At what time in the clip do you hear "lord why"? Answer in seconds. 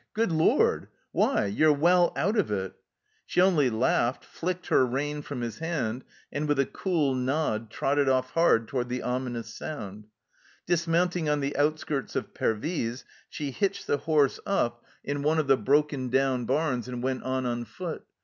0.31-1.45